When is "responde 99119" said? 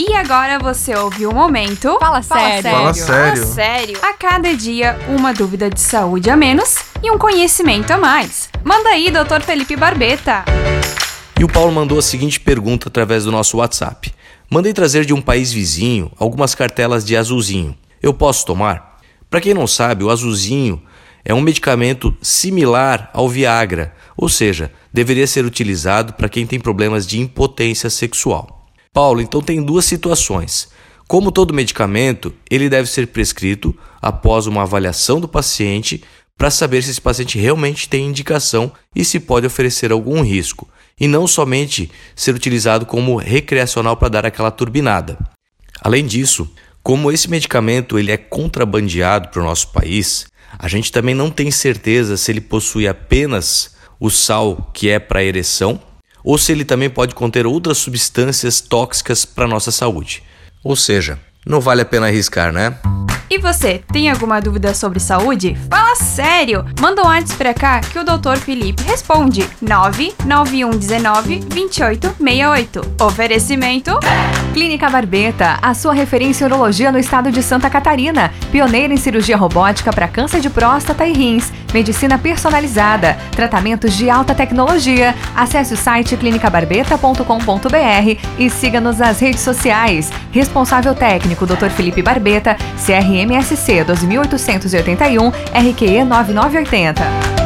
68.84-71.40